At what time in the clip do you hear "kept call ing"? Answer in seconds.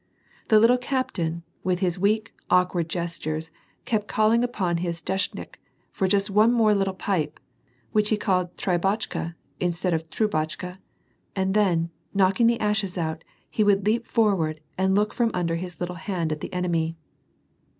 3.85-4.43